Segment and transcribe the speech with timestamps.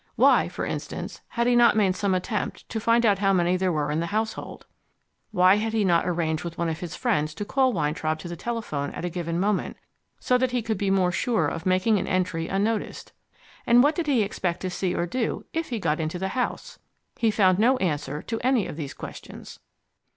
[0.15, 3.71] Why (for instance) had he not made some attempt to find out how many there
[3.71, 4.65] were in the household?
[5.29, 8.35] Why had he not arranged with one of his friends to call Weintraub to the
[8.35, 9.77] telephone at a given moment,
[10.19, 13.11] so that he could be more sure of making an entry unnoticed?
[13.67, 16.79] And what did he expect to see or do if he got inside the house?
[17.19, 19.59] He found no answer to any of these questions.